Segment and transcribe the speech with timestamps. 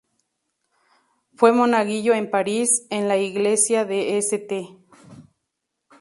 [1.35, 4.79] Fue monaguillo en París, en la Iglesia de St.